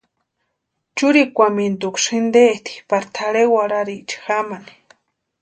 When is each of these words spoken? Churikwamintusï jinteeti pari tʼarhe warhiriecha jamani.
Churikwamintusï 0.95 2.03
jinteeti 2.13 2.73
pari 2.89 3.07
tʼarhe 3.15 3.43
warhiriecha 3.53 4.17
jamani. 4.25 4.71